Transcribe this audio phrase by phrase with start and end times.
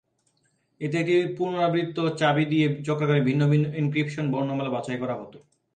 [0.81, 5.33] এতে একটি পুনরাবৃত্ত চাবি দিয়ে চক্রাকারে ভিন্ন ভিন্ন এনক্রিপশন বর্ণমালা বাছাই করা হত।